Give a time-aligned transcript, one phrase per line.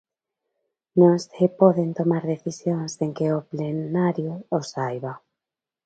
[0.99, 5.13] Non se poden tomar decisións sen que o plenario o saiba.